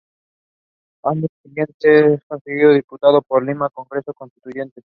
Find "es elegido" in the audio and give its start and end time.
2.15-2.73